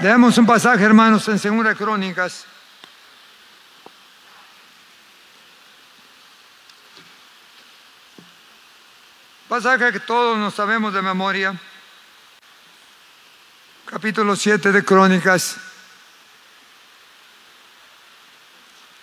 [0.00, 2.46] Leemos un pasaje, hermanos, en Segunda Crónicas.
[9.48, 11.54] Pasaje que todos nos sabemos de memoria.
[13.86, 15.58] Capítulo 7 de Crónicas.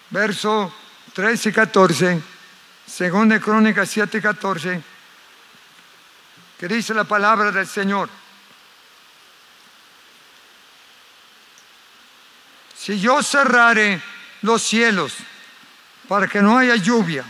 [0.09, 0.73] Verso
[1.13, 2.21] 13 y 14.
[2.85, 4.83] Segunda Crónicas 7 y 14.
[6.59, 8.09] Que dice la palabra del Señor.
[12.83, 14.01] Si yo cerrare
[14.41, 15.13] los cielos
[16.07, 17.23] para que no haya lluvia,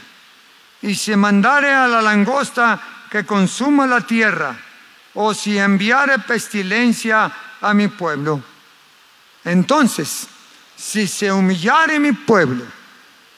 [0.81, 2.79] y si mandare a la langosta
[3.11, 4.57] que consuma la tierra,
[5.13, 8.41] o si enviare pestilencia a mi pueblo,
[9.43, 10.25] entonces,
[10.77, 12.63] si se humillare mi pueblo,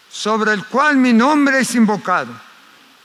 [0.07, 2.31] sobre el cual mi nombre es invocado,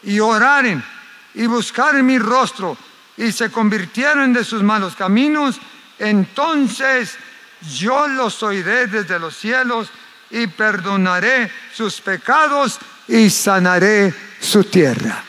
[0.02, 0.84] y oraren
[1.32, 2.76] y buscaren mi rostro,
[3.16, 5.58] y se convirtieren de sus malos caminos,
[5.98, 7.16] entonces
[7.62, 9.88] yo los oiré desde los cielos
[10.30, 15.24] y perdonaré sus pecados y sanaré su tierra.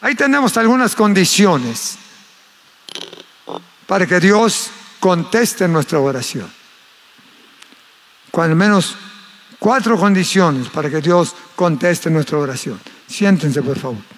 [0.00, 1.98] Ahí tenemos algunas condiciones
[3.86, 6.50] para que Dios conteste nuestra oración.
[8.30, 8.96] Con al menos
[9.58, 12.80] cuatro condiciones para que Dios conteste nuestra oración.
[13.06, 14.17] Siéntense, por favor.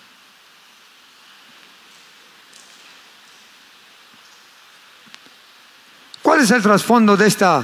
[6.41, 7.63] ¿Cuál es el trasfondo de esta,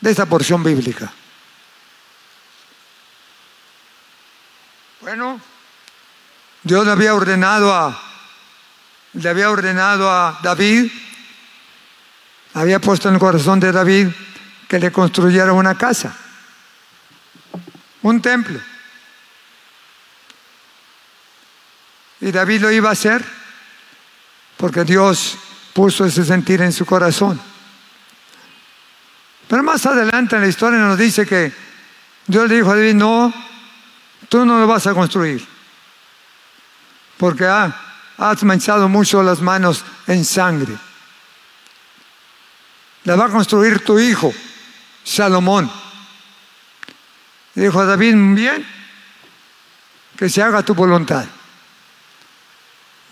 [0.00, 1.12] de esta porción bíblica?
[5.02, 5.40] Bueno,
[6.64, 7.96] Dios le había ordenado a,
[9.12, 10.90] le había ordenado a David,
[12.54, 14.08] había puesto en el corazón de David
[14.66, 16.12] que le construyera una casa,
[18.02, 18.60] un templo.
[22.20, 23.24] Y David lo iba a hacer
[24.56, 25.38] porque Dios
[25.72, 27.51] puso ese sentir en su corazón.
[29.52, 31.52] Pero más adelante en la historia nos dice que
[32.26, 33.30] Dios le dijo a David, no,
[34.30, 35.46] tú no lo vas a construir,
[37.18, 40.74] porque has manchado mucho las manos en sangre.
[43.04, 44.32] La va a construir tu hijo,
[45.04, 45.70] Salomón.
[47.54, 48.66] dijo a David, bien,
[50.16, 51.26] que se haga tu voluntad.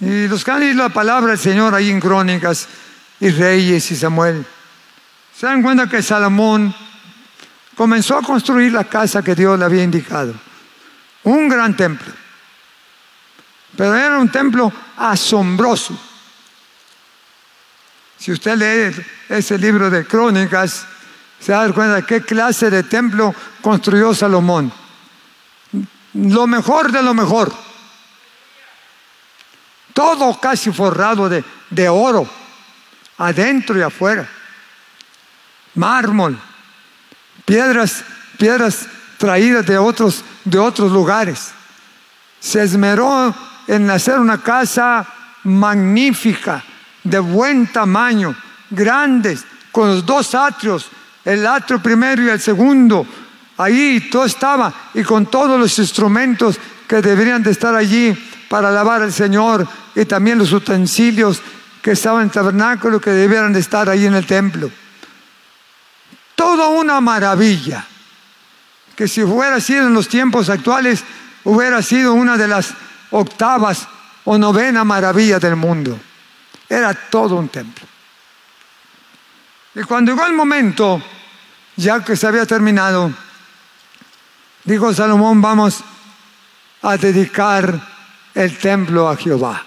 [0.00, 2.66] Y los que han leído la palabra del Señor ahí en Crónicas
[3.20, 4.46] y Reyes y Samuel,
[5.40, 6.74] se dan cuenta que Salomón
[7.74, 10.34] comenzó a construir la casa que Dios le había indicado.
[11.22, 12.12] Un gran templo.
[13.74, 15.98] Pero era un templo asombroso.
[18.18, 20.84] Si usted lee ese libro de crónicas,
[21.38, 24.70] se da cuenta de qué clase de templo construyó Salomón.
[26.12, 27.50] Lo mejor de lo mejor.
[29.94, 32.28] Todo casi forrado de, de oro,
[33.16, 34.28] adentro y afuera
[35.74, 36.38] mármol,
[37.44, 38.04] piedras,
[38.38, 38.86] piedras
[39.18, 41.52] traídas de otros, de otros lugares.
[42.40, 43.34] Se esmeró
[43.66, 45.06] en hacer una casa
[45.44, 46.64] magnífica,
[47.04, 48.34] de buen tamaño,
[48.70, 50.88] grandes, con los dos atrios,
[51.24, 53.06] el atrio primero y el segundo.
[53.58, 58.16] Ahí todo estaba y con todos los instrumentos que deberían de estar allí
[58.48, 61.40] para alabar al Señor y también los utensilios
[61.82, 64.70] que estaban en el tabernáculo que debieran de estar ahí en el templo
[66.40, 67.84] toda una maravilla,
[68.96, 71.04] que si hubiera sido en los tiempos actuales,
[71.44, 72.72] hubiera sido una de las
[73.10, 73.86] octavas
[74.24, 76.00] o novena maravilla del mundo.
[76.66, 77.86] Era todo un templo.
[79.74, 81.02] Y cuando llegó el momento,
[81.76, 83.12] ya que se había terminado,
[84.64, 85.84] dijo Salomón, vamos
[86.80, 87.86] a dedicar
[88.32, 89.62] el templo a Jehová.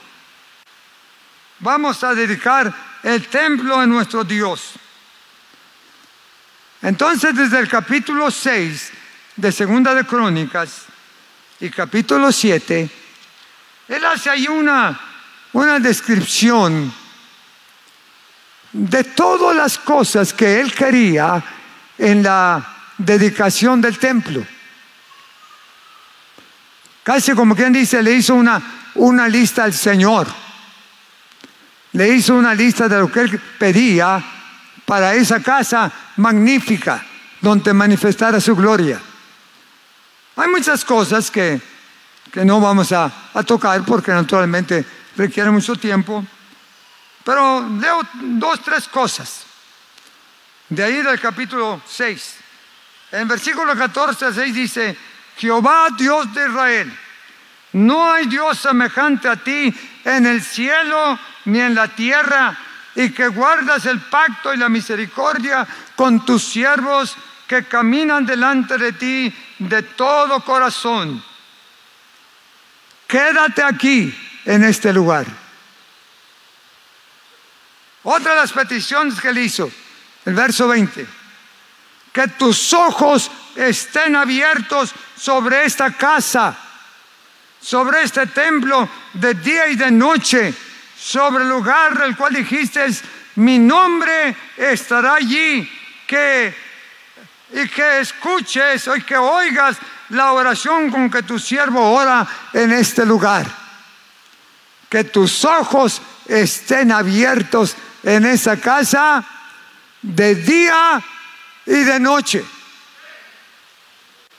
[1.60, 2.74] Vamos a dedicar
[3.04, 4.80] el templo a nuestro Dios.
[6.84, 8.92] Entonces, desde el capítulo 6
[9.38, 10.84] de Segunda de Crónicas
[11.62, 12.90] y capítulo 7,
[13.88, 15.00] él hace ahí una,
[15.54, 16.94] una descripción
[18.74, 21.42] de todas las cosas que él quería
[21.98, 22.62] en la
[22.98, 24.46] dedicación del templo.
[27.02, 28.62] Casi como quien dice, le hizo una,
[28.96, 30.28] una lista al Señor.
[31.94, 34.22] Le hizo una lista de lo que él pedía
[34.86, 37.06] para esa casa magnífica
[37.42, 39.02] donde manifestara su gloria.
[40.36, 41.62] Hay muchas cosas que,
[42.32, 46.26] que no vamos a, a tocar porque naturalmente requiere mucho tiempo,
[47.24, 49.46] pero leo dos, tres cosas.
[50.70, 52.36] De ahí del capítulo 6.
[53.12, 54.98] En versículo 14 6 dice,
[55.38, 57.00] Jehová Dios de Israel,
[57.74, 59.74] no hay Dios semejante a ti
[60.04, 62.58] en el cielo ni en la tierra,
[62.96, 67.16] y que guardas el pacto y la misericordia con tus siervos
[67.48, 71.24] que caminan delante de ti de todo corazón.
[73.08, 74.14] Quédate aquí
[74.46, 75.26] en este lugar.
[78.04, 79.72] Otra de las peticiones que él hizo,
[80.26, 81.08] el verso 20,
[82.12, 86.56] que tus ojos estén abiertos sobre esta casa,
[87.62, 90.54] sobre este templo de día y de noche,
[91.04, 92.88] sobre el lugar del cual dijiste,
[93.36, 95.70] mi nombre estará allí,
[96.08, 96.56] que,
[97.52, 99.76] y que escuches y que oigas
[100.10, 103.46] la oración con que tu siervo ora en este lugar.
[104.88, 109.26] Que tus ojos estén abiertos en esa casa
[110.02, 111.04] de día
[111.66, 112.46] y de noche.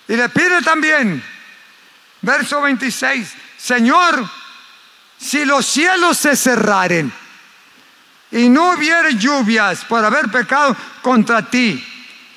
[0.08, 1.22] Y le pide también,
[2.22, 4.43] verso 26, Señor,
[5.24, 7.10] si los cielos se cerraren
[8.30, 11.82] y no hubiera lluvias por haber pecado contra ti,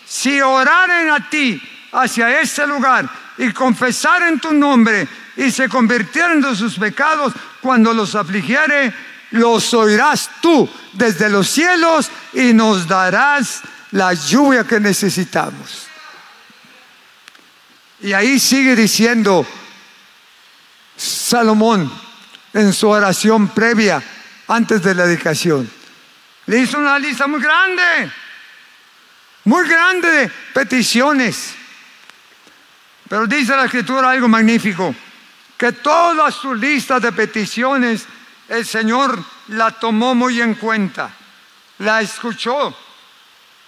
[0.07, 1.61] si oraren a ti
[1.91, 5.05] hacia este lugar y confesaren tu nombre
[5.35, 8.93] y se convirtieran de sus pecados cuando los afligiere,
[9.31, 15.87] los oirás tú desde los cielos y nos darás la lluvia que necesitamos.
[17.99, 19.45] Y ahí sigue diciendo
[20.95, 22.06] Salomón
[22.53, 24.01] en su oración previa
[24.47, 25.69] antes de la dedicación.
[26.45, 28.11] Le hizo una lista muy grande,
[29.43, 31.55] muy grande de peticiones.
[33.09, 34.93] Pero dice la escritura algo magnífico,
[35.57, 38.05] que toda su lista de peticiones
[38.47, 41.09] el Señor la tomó muy en cuenta,
[41.79, 42.75] la escuchó.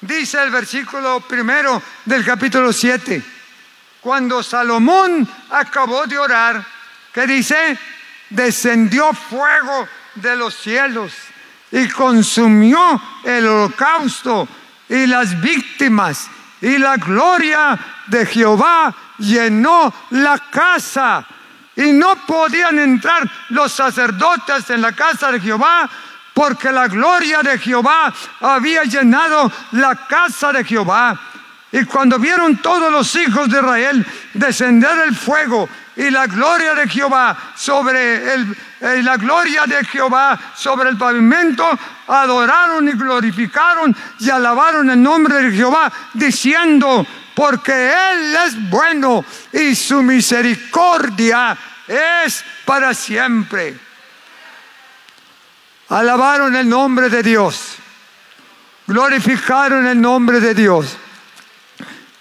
[0.01, 3.21] Dice el versículo primero del capítulo 7,
[3.99, 6.65] cuando Salomón acabó de orar,
[7.13, 7.77] ¿qué dice?
[8.29, 11.13] Descendió fuego de los cielos
[11.71, 14.47] y consumió el holocausto
[14.87, 16.29] y las víctimas
[16.61, 17.77] y la gloria
[18.07, 21.25] de Jehová llenó la casa
[21.75, 25.89] y no podían entrar los sacerdotes en la casa de Jehová
[26.33, 31.19] porque la gloria de Jehová había llenado la casa de Jehová.
[31.71, 36.87] Y cuando vieron todos los hijos de Israel descender el fuego y la gloria de
[36.87, 41.67] Jehová sobre el, eh, la gloria de Jehová sobre el pavimento,
[42.07, 47.05] adoraron y glorificaron y alabaron el nombre de Jehová, diciendo,
[47.35, 53.77] porque Él es bueno y su misericordia es para siempre.
[55.89, 57.75] Alabaron el nombre de Dios,
[58.87, 60.95] glorificaron el nombre de Dios.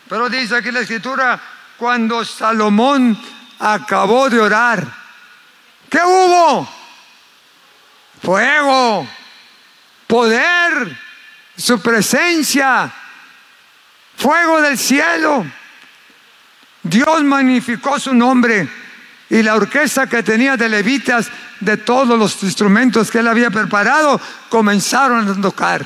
[0.08, 1.40] Pero dice aquí la escritura,
[1.76, 4.86] cuando Salomón acabó de orar,
[5.88, 6.68] ¿qué hubo?
[8.22, 9.06] Fuego,
[10.06, 10.98] poder,
[11.56, 12.92] su presencia,
[14.16, 15.46] fuego del cielo.
[16.82, 18.68] Dios magnificó su nombre
[19.30, 21.28] y la orquesta que tenía de levitas
[21.60, 25.84] de todos los instrumentos que él había preparado comenzaron a tocar.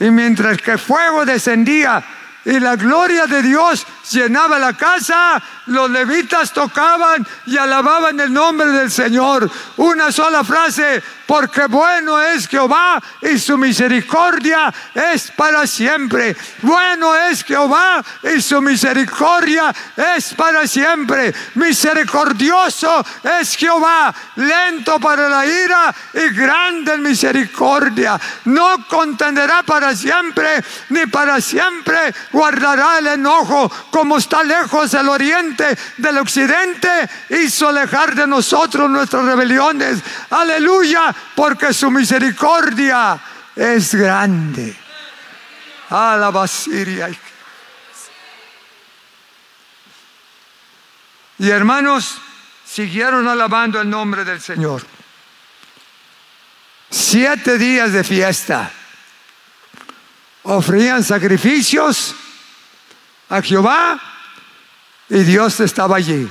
[0.00, 2.02] Y mientras que fuego descendía
[2.44, 8.68] y la gloria de Dios llenaba la casa, los levitas tocaban y alababan el nombre
[8.68, 9.50] del Señor.
[9.76, 16.34] Una sola frase, porque bueno es Jehová y su misericordia es para siempre.
[16.62, 19.74] Bueno es Jehová y su misericordia
[20.16, 21.34] es para siempre.
[21.54, 23.04] Misericordioso
[23.40, 28.18] es Jehová, lento para la ira y grande en misericordia.
[28.46, 35.76] No contenderá para siempre, ni para siempre guardará el enojo como está lejos el oriente
[35.96, 36.88] del occidente,
[37.30, 39.98] hizo alejar de nosotros nuestras rebeliones.
[40.30, 43.18] Aleluya, porque su misericordia
[43.56, 44.76] es grande.
[45.90, 47.10] Alaba Siria.
[51.38, 52.20] Y hermanos,
[52.64, 54.86] siguieron alabando el nombre del Señor.
[56.88, 58.70] Siete días de fiesta.
[60.44, 62.14] Ofrían sacrificios
[63.28, 64.00] a Jehová
[65.08, 66.30] y Dios estaba allí.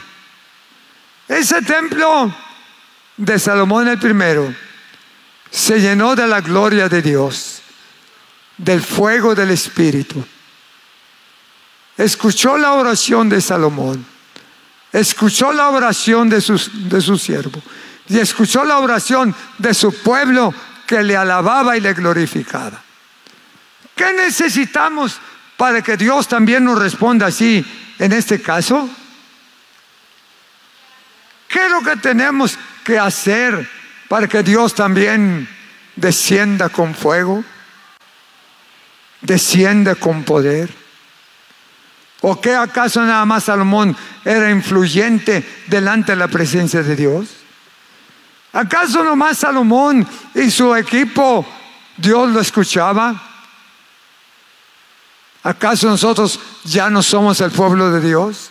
[1.27, 2.33] Ese templo
[3.17, 4.53] de Salomón el primero
[5.49, 7.61] se llenó de la gloria de Dios.
[8.57, 10.25] del fuego del Espíritu.
[11.95, 14.05] Escuchó la oración de Salomón,
[14.91, 17.61] escuchó la oración de, de su siervo
[18.07, 20.53] y escuchó la oración de su pueblo
[20.85, 22.81] que le alababa y le glorificaba.
[23.95, 25.19] ¿Qué necesitamos
[25.57, 27.65] para que Dios también nos responda así
[27.99, 28.87] en este caso?
[31.47, 33.67] ¿Qué es lo que tenemos que hacer
[34.07, 35.49] para que Dios también
[35.95, 37.43] descienda con fuego?
[39.21, 40.69] ¿Descienda con poder?
[42.21, 47.29] ¿O qué acaso nada más Salomón era influyente delante de la presencia de Dios?
[48.53, 51.45] ¿Acaso nomás Salomón y su equipo
[51.97, 53.26] Dios lo escuchaba?
[55.47, 58.49] ¿Acaso nosotros ya no somos el pueblo de Dios?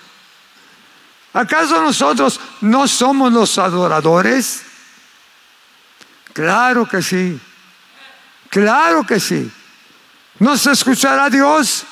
[1.35, 4.63] ¿Acaso nosotros no somos los adoradores?
[6.33, 7.39] Claro que sí.
[8.49, 9.53] Claro que sí.
[10.39, 11.85] ¿Nos escuchará Dios?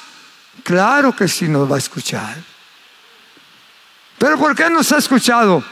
[0.62, 2.38] Claro que sí nos va a escuchar.
[4.16, 5.62] ¿Pero por qué nos ha escuchado?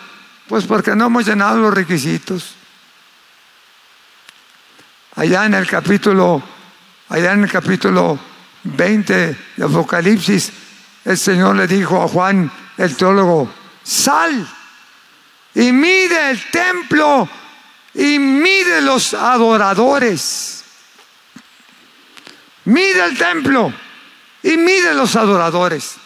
[0.46, 2.52] Pues porque no hemos llenado los requisitos.
[5.16, 6.42] Allá en el capítulo,
[7.08, 8.31] allá en el capítulo
[8.64, 10.52] 20 de Apocalipsis,
[11.04, 13.52] el Señor le dijo a Juan, el teólogo,
[13.82, 14.48] sal
[15.54, 17.28] y mide el templo
[17.94, 20.64] y mide los adoradores.
[22.64, 23.72] Mide el templo
[24.42, 25.96] y mide los adoradores.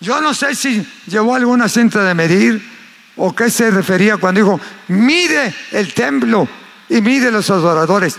[0.00, 2.70] Yo no sé si llevó alguna cinta de medir
[3.16, 6.48] o qué se refería cuando dijo, mide el templo
[6.88, 8.16] y mide los adoradores.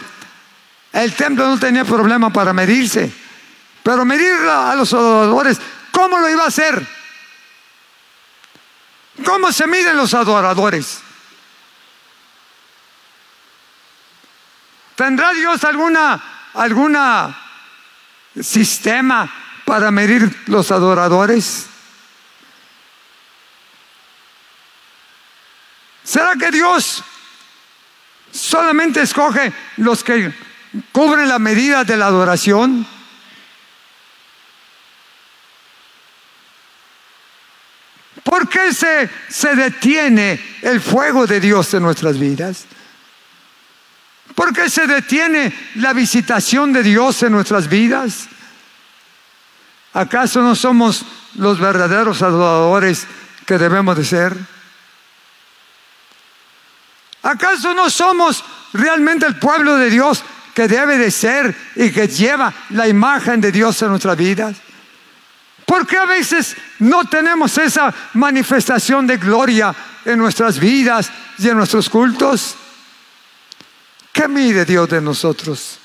[0.93, 3.11] El templo no tenía problema para medirse,
[3.81, 5.59] pero medir a los adoradores,
[5.91, 6.87] ¿cómo lo iba a hacer?
[9.25, 11.01] ¿Cómo se miden los adoradores?
[14.95, 16.23] ¿Tendrá Dios alguna
[16.53, 17.35] alguna
[18.39, 19.31] sistema
[19.65, 21.65] para medir los adoradores?
[26.03, 27.03] ¿Será que Dios
[28.31, 30.52] solamente escoge los que
[30.91, 32.85] cubren la medida de la adoración?
[38.23, 42.65] ¿Por qué se, se detiene el fuego de Dios en nuestras vidas?
[44.33, 48.27] ¿Por qué se detiene la visitación de Dios en nuestras vidas?
[49.93, 53.05] ¿Acaso no somos los verdaderos adoradores
[53.45, 54.35] que debemos de ser?
[57.21, 62.53] ¿Acaso no somos realmente el pueblo de Dios que debe de ser y que lleva
[62.69, 64.57] la imagen de Dios en nuestras vidas?
[65.65, 69.73] ¿Por qué a veces no tenemos esa manifestación de gloria
[70.05, 72.55] en nuestras vidas y en nuestros cultos?
[74.11, 75.79] ¿Qué mide Dios de nosotros?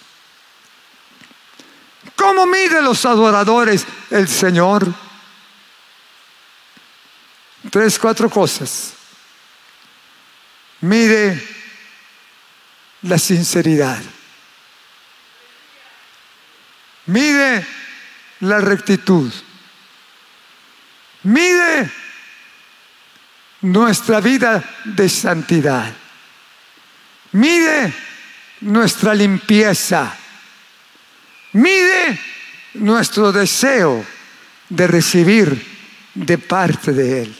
[2.14, 4.92] ¿Cómo mide los adoradores el Señor?
[7.70, 8.92] Tres, cuatro cosas.
[10.80, 11.42] Mire
[13.02, 14.00] la sinceridad.
[17.08, 17.66] Mide
[18.40, 19.32] la rectitud.
[21.22, 21.90] Mide
[23.62, 25.90] nuestra vida de santidad.
[27.32, 27.94] Mide
[28.60, 30.14] nuestra limpieza.
[31.52, 32.20] Mide
[32.74, 34.04] nuestro deseo
[34.68, 35.66] de recibir
[36.14, 37.36] de parte de Él.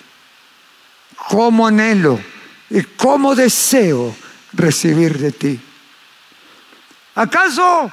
[1.28, 2.18] Como anhelo
[2.70, 4.16] y cómo deseo
[4.54, 5.60] recibir de ti.
[7.14, 7.92] ¿Acaso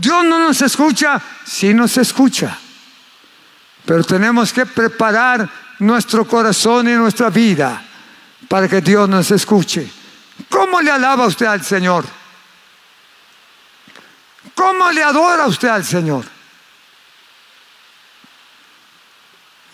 [0.00, 1.20] Dios no nos escucha?
[1.44, 2.56] Sí nos escucha.
[3.84, 5.48] Pero tenemos que preparar
[5.80, 7.82] nuestro corazón y nuestra vida
[8.46, 9.90] para que Dios nos escuche.
[10.48, 12.04] ¿Cómo le alaba usted al Señor?
[14.54, 16.24] ¿Cómo le adora usted al Señor?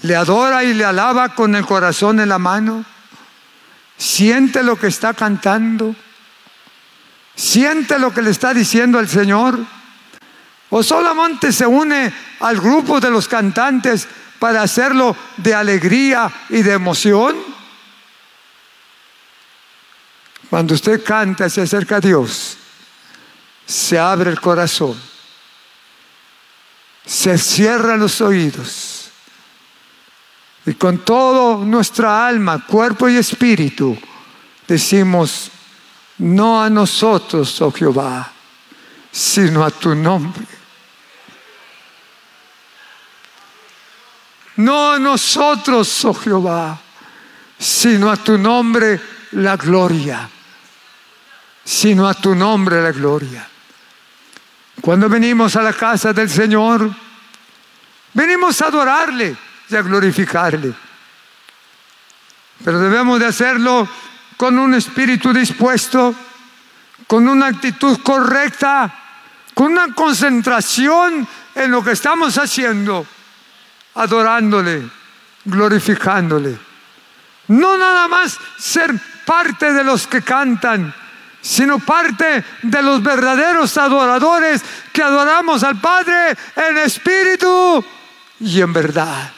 [0.03, 2.85] ¿Le adora y le alaba con el corazón en la mano?
[3.99, 5.95] Siente lo que está cantando.
[7.35, 9.59] Siente lo que le está diciendo el Señor.
[10.71, 16.73] O solamente se une al grupo de los cantantes para hacerlo de alegría y de
[16.73, 17.37] emoción.
[20.51, 22.57] Cuando usted canta, se acerca a Dios,
[23.67, 25.01] se abre el corazón,
[27.05, 28.95] se cierran los oídos
[30.67, 33.97] y con toda nuestra alma, cuerpo y espíritu
[34.67, 35.51] decimos,
[36.19, 38.33] no a nosotros, oh Jehová,
[39.15, 40.45] sino a tu nombre.
[44.57, 46.77] No a nosotros, oh Jehová,
[47.57, 49.01] sino a tu nombre
[49.33, 50.29] la gloria,
[51.65, 53.49] sino a tu nombre la gloria.
[54.81, 56.91] Cuando venimos a la casa del Señor,
[58.13, 59.37] venimos a adorarle
[59.71, 60.75] y a glorificarle.
[62.65, 63.89] Pero debemos de hacerlo
[64.37, 66.15] con un espíritu dispuesto,
[67.07, 69.04] con una actitud correcta,
[69.55, 73.07] con una concentración en lo que estamos haciendo,
[73.95, 74.91] adorándole,
[75.45, 76.59] glorificándole.
[77.49, 78.93] No nada más ser
[79.25, 80.93] parte de los que cantan,
[81.41, 87.85] sino parte de los verdaderos adoradores que adoramos al Padre en espíritu
[88.41, 89.31] y en verdad.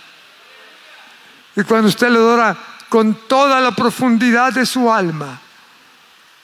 [1.57, 2.57] Y cuando usted le adora
[2.89, 5.41] con toda la profundidad de su alma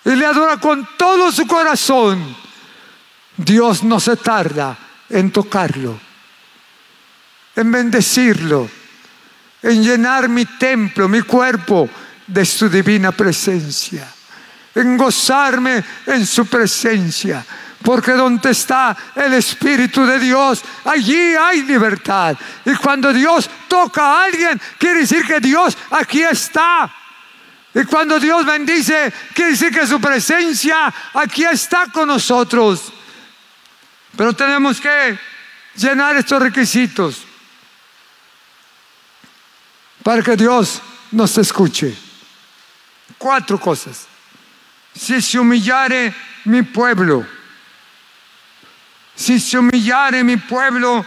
[0.04, 2.41] y le adora con todo su corazón,
[3.44, 4.76] Dios no se tarda
[5.08, 5.98] en tocarlo,
[7.56, 8.68] en bendecirlo,
[9.62, 11.88] en llenar mi templo, mi cuerpo
[12.26, 14.06] de su divina presencia,
[14.74, 17.44] en gozarme en su presencia.
[17.82, 22.36] Porque donde está el Espíritu de Dios, allí hay libertad.
[22.64, 26.88] Y cuando Dios toca a alguien, quiere decir que Dios aquí está.
[27.74, 32.92] Y cuando Dios bendice, quiere decir que su presencia aquí está con nosotros.
[34.16, 35.18] Pero tenemos que
[35.76, 37.22] llenar estos requisitos
[40.02, 41.96] para que Dios nos escuche.
[43.18, 44.06] Cuatro cosas.
[44.94, 46.14] Si se humillare
[46.44, 47.26] mi pueblo,
[49.14, 51.04] si se humillare mi pueblo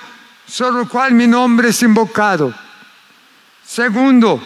[0.47, 2.53] sobre el cual mi nombre es invocado.
[3.65, 4.41] Segundo,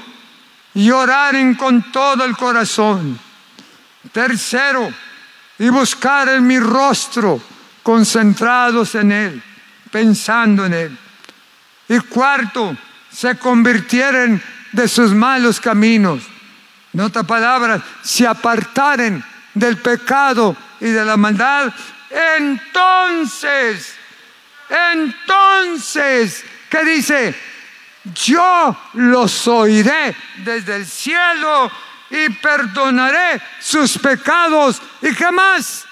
[0.73, 3.19] lloraren con todo el corazón.
[4.11, 4.91] Tercero,
[5.59, 7.41] y buscar en mi rostro,
[7.89, 9.43] concentrados en Él,
[9.91, 10.97] pensando en Él.
[11.87, 12.77] Y cuarto,
[13.11, 14.39] se convirtieren
[14.71, 16.21] de sus malos caminos.
[16.93, 19.23] En otras palabras, se apartaren
[19.55, 21.73] del pecado y de la maldad,
[22.37, 23.95] entonces,
[24.93, 27.35] entonces, ¿qué dice?
[28.13, 31.71] Yo los oiré desde el cielo
[32.11, 34.79] y perdonaré sus pecados.
[35.01, 35.88] ¿Y qué más?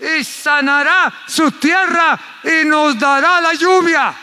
[0.00, 4.14] Y sanará su tierra y nos dará la lluvia.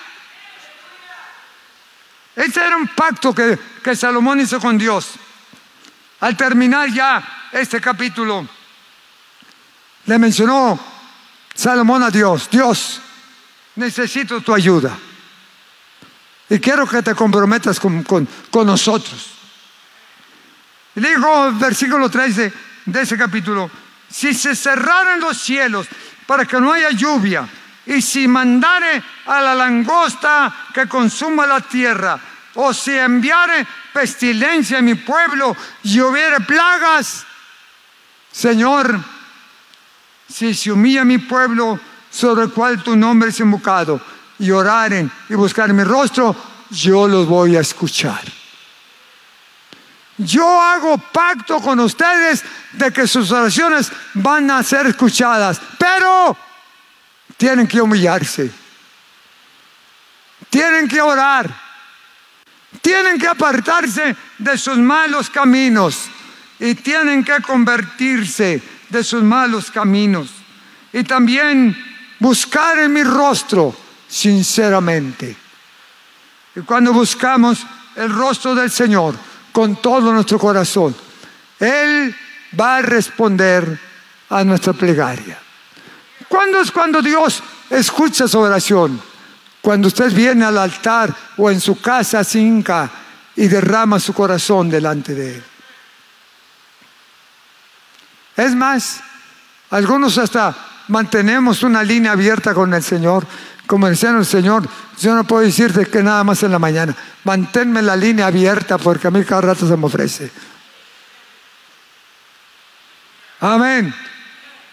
[2.35, 5.11] Ese era un pacto que, que Salomón hizo con Dios.
[6.21, 8.47] Al terminar ya este capítulo,
[10.05, 10.79] le mencionó
[11.53, 13.01] Salomón a Dios, Dios,
[13.75, 14.97] necesito tu ayuda.
[16.49, 18.27] Y quiero que te comprometas con, con,
[18.65, 19.31] nosotros.
[20.95, 22.53] Y dijo, versículo 13
[22.85, 23.69] de ese capítulo,
[24.09, 25.87] si se cerraran los cielos
[26.25, 27.47] para que no haya lluvia,
[27.85, 32.19] y si mandare a la langosta que consuma la tierra,
[32.55, 37.25] o si enviare pestilencia en mi pueblo y hubiere plagas,
[38.31, 38.99] Señor,
[40.27, 44.01] si se humilla mi pueblo sobre el cual tu nombre es invocado,
[44.39, 46.35] y oraren y buscar mi rostro,
[46.69, 48.23] yo los voy a escuchar.
[50.17, 56.37] Yo hago pacto con ustedes de que sus oraciones van a ser escuchadas, pero
[57.35, 58.49] tienen que humillarse,
[60.49, 61.53] tienen que orar,
[62.81, 66.09] tienen que apartarse de sus malos caminos
[66.59, 70.29] y tienen que convertirse de sus malos caminos.
[70.93, 71.75] Y también
[72.19, 73.75] buscar en mi rostro
[74.07, 75.35] sinceramente.
[76.55, 77.65] Y cuando buscamos
[77.97, 79.15] el rostro del Señor
[79.55, 80.93] con todo nuestro corazón,
[81.61, 82.13] Él
[82.59, 83.79] va a responder
[84.29, 85.39] a nuestra plegaria.
[86.27, 89.01] ¿Cuándo es cuando Dios escucha su oración?
[89.61, 92.91] Cuando usted viene al altar o en su casa cinca
[93.33, 95.43] y derrama su corazón delante de Él.
[98.35, 98.99] Es más,
[99.69, 100.53] algunos hasta
[100.89, 103.25] mantenemos una línea abierta con el Señor.
[103.67, 104.67] Como decía el Señor,
[104.99, 106.95] yo no puedo decirte que nada más en la mañana.
[107.23, 110.31] Manténme la línea abierta porque a mí cada rato se me ofrece.
[113.39, 113.93] Amén.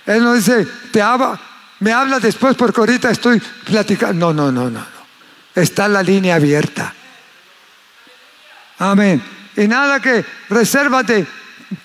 [0.06, 1.40] Él no dice, te habla,
[1.80, 4.32] me habla después porque ahorita estoy platicando.
[4.32, 4.86] No, no, no, no.
[5.54, 6.94] Está la línea abierta.
[8.78, 9.22] Amén.
[9.56, 11.26] Y nada que resérvate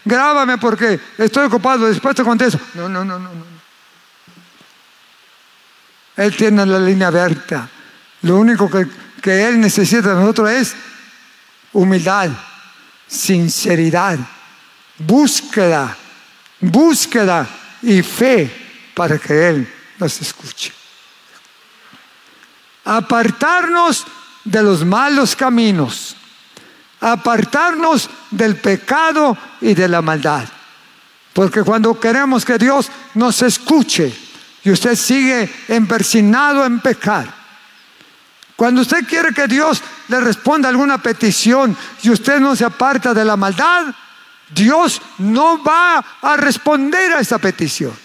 [0.04, 2.60] grábame porque estoy ocupado, después te contesto.
[2.74, 3.57] No, no, no, no, no.
[6.17, 7.69] Él tiene la línea abierta.
[8.23, 8.88] Lo único que,
[9.21, 10.75] que Él necesita de nosotros es
[11.73, 12.32] humildad,
[13.08, 14.19] sinceridad,
[14.97, 15.95] búsqueda,
[16.60, 17.47] búsqueda
[17.84, 20.73] y fe para que Él nos escuche.
[22.84, 24.06] Apartarnos
[24.43, 26.17] de los malos caminos
[26.99, 30.45] apartarnos del pecado y de la maldad.
[31.34, 34.15] Porque cuando queremos que Dios nos escuche
[34.67, 37.34] y usted sigue empersinado en pecar.
[38.58, 43.23] Cuando usted quiere que Dios le responda alguna petición y usted no se aparta de
[43.23, 43.95] la maldad,
[44.49, 47.97] Dios no va a responder a esa petición.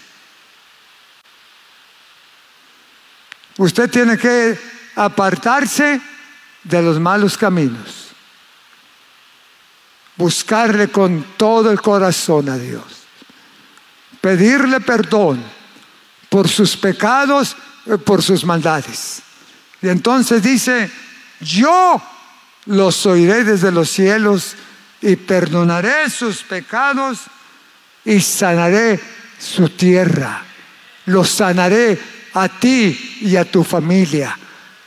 [3.57, 4.57] Usted tiene que
[4.95, 5.99] apartarse
[6.63, 8.07] de los malos caminos.
[10.15, 12.85] Buscarle con todo el corazón a Dios.
[14.21, 15.43] Pedirle perdón
[16.33, 19.21] por sus pecados, eh, por sus maldades.
[19.83, 20.89] Y entonces dice,
[21.39, 22.01] yo
[22.65, 24.55] los oiré desde los cielos
[24.99, 27.19] y perdonaré sus pecados
[28.03, 28.99] y sanaré
[29.37, 30.43] su tierra.
[31.05, 32.01] Los sanaré
[32.33, 34.35] a ti y a tu familia.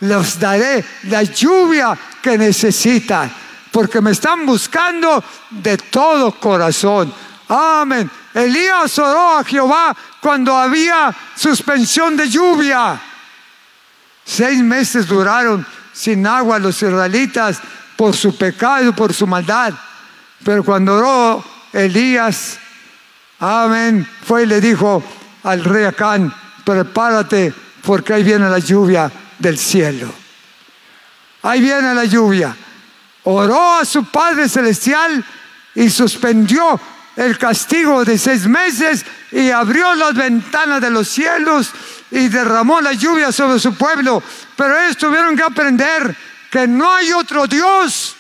[0.01, 3.33] Les daré la lluvia que necesitan,
[3.71, 7.15] porque me están buscando de todo corazón.
[7.49, 8.11] Amén.
[8.37, 13.01] Elías oró a Jehová cuando había suspensión de lluvia.
[14.27, 17.59] Seis meses duraron sin agua los israelitas
[17.96, 19.72] por su pecado, por su maldad.
[20.44, 22.59] Pero cuando oró Elías,
[23.40, 25.03] amén, fue y le dijo
[25.42, 26.31] al rey Acán,
[26.62, 30.12] prepárate porque ahí viene la lluvia del cielo.
[31.40, 32.55] Ahí viene la lluvia.
[33.25, 35.25] Oró a su Padre Celestial
[35.75, 36.79] y suspendió
[37.17, 41.73] el castigo de seis meses y abrió las ventanas de los cielos
[42.11, 44.23] y derramó la lluvia sobre su pueblo.
[44.55, 46.15] Pero ellos tuvieron que aprender
[46.51, 48.17] que no hay otro Dios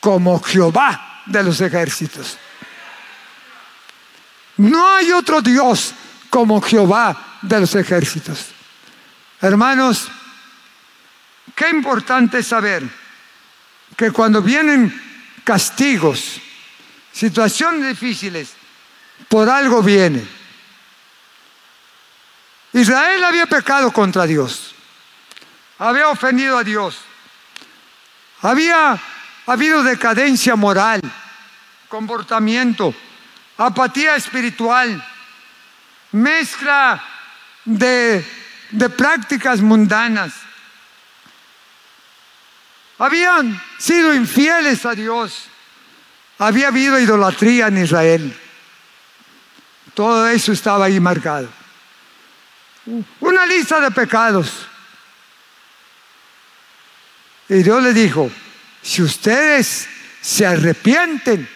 [0.00, 2.38] como Jehová de los ejércitos.
[4.58, 5.92] No hay otro Dios
[6.30, 8.46] como Jehová de los ejércitos.
[9.40, 10.08] Hermanos,
[11.54, 12.88] qué importante saber
[13.96, 14.94] que cuando vienen
[15.44, 16.40] castigos,
[17.16, 18.52] situaciones difíciles,
[19.30, 20.22] por algo viene.
[22.74, 24.74] Israel había pecado contra Dios,
[25.78, 26.98] había ofendido a Dios,
[28.42, 29.00] había
[29.46, 31.00] habido decadencia moral,
[31.88, 32.94] comportamiento,
[33.56, 35.02] apatía espiritual,
[36.12, 37.02] mezcla
[37.64, 38.22] de,
[38.72, 40.34] de prácticas mundanas.
[42.98, 45.48] Habían sido infieles a Dios.
[46.38, 48.36] Había habido idolatría en Israel.
[49.94, 51.48] Todo eso estaba ahí marcado.
[53.20, 54.66] Una lista de pecados.
[57.48, 58.30] Y Dios le dijo,
[58.82, 59.88] si ustedes
[60.20, 61.48] se arrepienten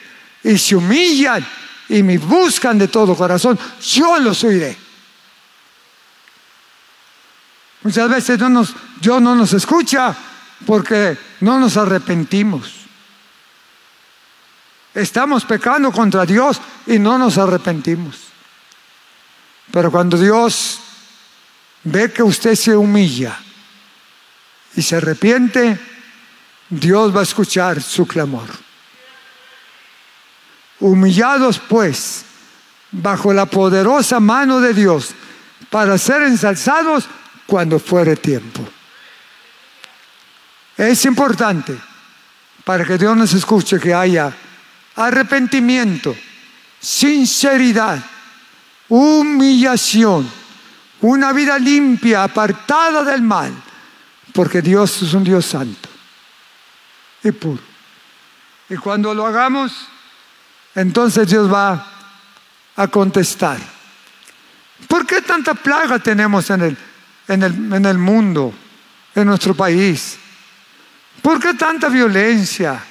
[0.42, 1.46] y se humillan
[1.88, 4.76] y me buscan de todo corazón, yo los oiré.
[7.82, 10.16] Muchas veces no nos, Dios no nos escucha
[10.66, 12.79] porque no nos arrepentimos.
[14.94, 18.16] Estamos pecando contra Dios y no nos arrepentimos.
[19.70, 20.81] Pero cuando Dios
[21.85, 23.38] ve que usted se humilla
[24.74, 25.79] y se arrepiente,
[26.68, 28.48] Dios va a escuchar su clamor.
[30.81, 32.24] Humillados pues
[32.90, 35.11] bajo la poderosa mano de Dios
[35.68, 37.09] para ser ensalzados
[37.46, 38.66] cuando fuere tiempo.
[40.76, 41.79] Es importante
[42.64, 44.33] para que Dios nos escuche que haya
[45.06, 46.16] arrepentimiento,
[46.80, 48.02] sinceridad,
[48.88, 50.30] humillación,
[51.00, 53.52] una vida limpia, apartada del mal,
[54.32, 55.88] porque Dios es un Dios santo
[57.22, 57.62] y puro.
[58.68, 59.72] Y cuando lo hagamos,
[60.74, 61.86] entonces Dios va
[62.76, 63.58] a contestar.
[64.86, 66.76] ¿Por qué tanta plaga tenemos en el,
[67.28, 68.54] en el, en el mundo,
[69.14, 70.18] en nuestro país?
[71.20, 72.82] ¿Por qué tanta violencia?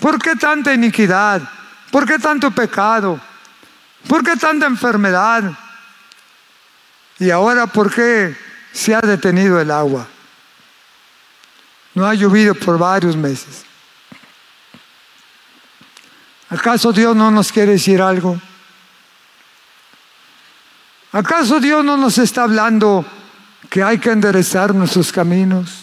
[0.00, 1.42] ¿Por qué tanta iniquidad?
[1.90, 3.20] ¿Por qué tanto pecado?
[4.08, 5.52] ¿Por qué tanta enfermedad?
[7.18, 8.34] Y ahora, ¿por qué
[8.72, 10.06] se ha detenido el agua?
[11.94, 13.64] No ha llovido por varios meses.
[16.48, 18.40] ¿Acaso Dios no nos quiere decir algo?
[21.12, 23.04] ¿Acaso Dios no nos está hablando
[23.68, 25.79] que hay que enderezar nuestros caminos?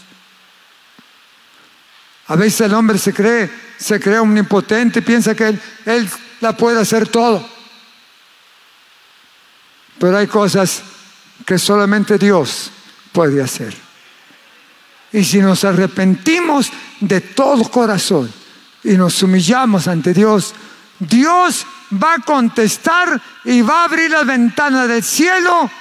[2.27, 6.09] A veces el hombre se cree, se cree omnipotente piensa que él, él
[6.41, 7.47] la puede hacer todo.
[9.99, 10.83] Pero hay cosas
[11.45, 12.71] que solamente Dios
[13.11, 13.73] puede hacer.
[15.13, 18.31] Y si nos arrepentimos de todo corazón
[18.83, 20.53] y nos humillamos ante Dios,
[20.99, 25.71] Dios va a contestar y va a abrir las ventanas del cielo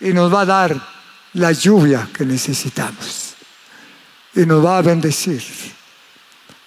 [0.00, 0.88] y nos va a dar
[1.34, 3.34] la lluvia que necesitamos.
[4.34, 5.42] Y nos va a bendecir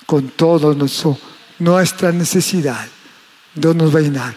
[0.05, 0.75] con todo
[1.59, 2.87] nuestra necesidad.
[3.53, 4.33] Dios nos va.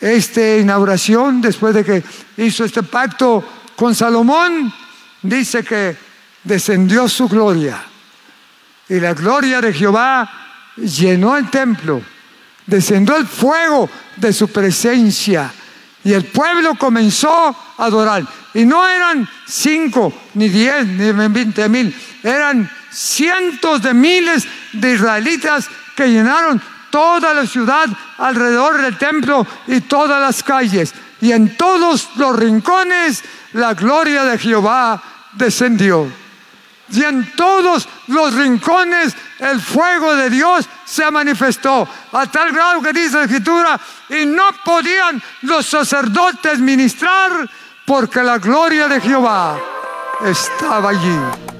[0.00, 2.02] Esta inauguración, después de que
[2.38, 3.44] hizo este pacto
[3.76, 4.72] Con Salomón
[5.22, 5.96] dice que
[6.44, 7.82] descendió su gloria
[8.90, 10.28] y la gloria de Jehová
[10.76, 12.02] llenó el templo.
[12.66, 15.52] Descendió el fuego de su presencia
[16.02, 17.30] y el pueblo comenzó
[17.78, 18.24] a adorar.
[18.52, 25.68] Y no eran cinco, ni diez, ni veinte mil, eran cientos de miles de israelitas
[25.96, 27.86] que llenaron toda la ciudad
[28.18, 30.92] alrededor del templo y todas las calles.
[31.20, 35.02] Y en todos los rincones la gloria de Jehová
[35.32, 36.10] descendió.
[36.92, 41.88] Y en todos los rincones el fuego de Dios se manifestó.
[42.12, 47.48] A tal grado que dice la escritura, y no podían los sacerdotes ministrar
[47.86, 49.58] porque la gloria de Jehová
[50.24, 51.59] estaba allí.